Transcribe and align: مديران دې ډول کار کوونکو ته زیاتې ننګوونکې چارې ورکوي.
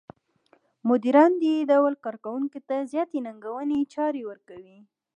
مديران 0.89 1.31
دې 1.43 1.55
ډول 1.71 1.93
کار 2.03 2.15
کوونکو 2.25 2.59
ته 2.67 2.75
زیاتې 2.91 3.17
ننګوونکې 3.27 3.89
چارې 3.93 4.21
ورکوي. 4.29 4.79